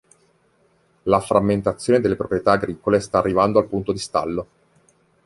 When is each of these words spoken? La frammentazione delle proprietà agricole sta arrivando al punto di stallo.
La 1.03 1.19
frammentazione 1.19 1.99
delle 1.99 2.15
proprietà 2.15 2.53
agricole 2.53 2.99
sta 2.99 3.19
arrivando 3.19 3.59
al 3.59 3.67
punto 3.67 3.91
di 3.91 3.99
stallo. 3.99 4.47